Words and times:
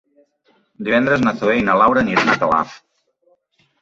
Divendres 0.87 1.21
na 1.25 1.33
Zoè 1.41 1.57
i 1.59 1.67
na 1.69 1.77
Laura 1.81 2.03
aniran 2.05 2.33
a 2.35 2.39
Calaf. 2.45 2.77